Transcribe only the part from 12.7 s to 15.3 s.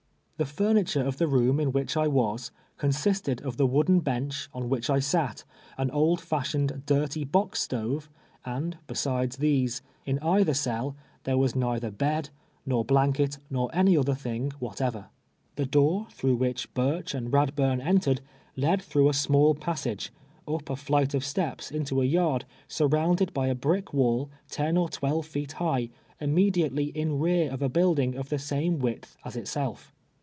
blanket, nov any other thing whatever.